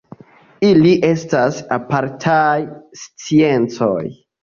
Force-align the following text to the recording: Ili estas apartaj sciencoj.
Ili 0.69 0.93
estas 1.09 1.61
apartaj 1.79 2.51
sciencoj. 3.07 3.97